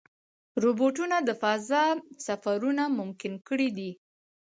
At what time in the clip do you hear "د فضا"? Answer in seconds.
1.27-1.83